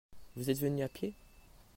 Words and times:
Vous 0.35 0.49
êtes 0.49 0.57
venu 0.57 0.81
à 0.81 0.89
pied? 0.89 1.13